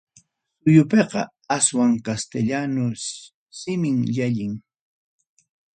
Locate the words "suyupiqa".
0.61-1.21